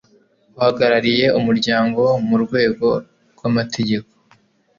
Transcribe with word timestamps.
uhagarariye 0.57 1.25
umuryango 1.39 2.01
mu 2.27 2.35
rwego 2.43 2.87
rw 3.35 3.41
amategeko 3.49 4.09